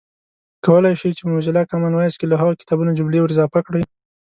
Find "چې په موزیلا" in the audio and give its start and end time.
1.17-1.63